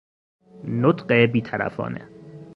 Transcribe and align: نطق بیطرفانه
نطق 0.63 1.13
بیطرفانه 1.25 2.07